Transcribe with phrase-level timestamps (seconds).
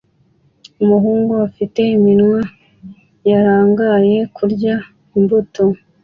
[0.83, 2.39] Umuhungu ufite iminwa
[3.29, 4.75] yarangaye kurya
[5.17, 5.63] imbuto